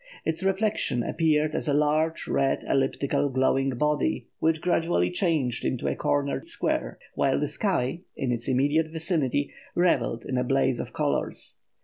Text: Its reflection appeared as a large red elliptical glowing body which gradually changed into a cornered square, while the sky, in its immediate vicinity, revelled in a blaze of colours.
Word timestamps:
Its 0.25 0.41
reflection 0.41 1.03
appeared 1.03 1.53
as 1.53 1.67
a 1.67 1.75
large 1.75 2.27
red 2.27 2.63
elliptical 2.67 3.29
glowing 3.29 3.69
body 3.69 4.25
which 4.39 4.59
gradually 4.59 5.11
changed 5.11 5.63
into 5.63 5.87
a 5.87 5.95
cornered 5.95 6.47
square, 6.47 6.97
while 7.13 7.39
the 7.39 7.47
sky, 7.47 7.99
in 8.15 8.31
its 8.31 8.47
immediate 8.47 8.87
vicinity, 8.87 9.53
revelled 9.75 10.25
in 10.25 10.39
a 10.39 10.43
blaze 10.43 10.79
of 10.79 10.91
colours. 10.91 11.57